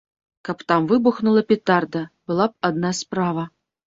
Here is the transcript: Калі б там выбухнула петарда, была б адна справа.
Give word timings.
Калі 0.47 0.57
б 0.61 0.65
там 0.71 0.87
выбухнула 0.91 1.43
петарда, 1.51 2.01
была 2.31 2.45
б 2.53 2.69
адна 2.69 2.91
справа. 3.03 3.43